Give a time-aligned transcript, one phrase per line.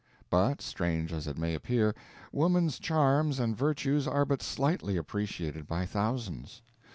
[0.31, 1.93] But, strange as it may appear,
[2.31, 6.63] woman's charms and virtues are but slightly appreciated by thousands.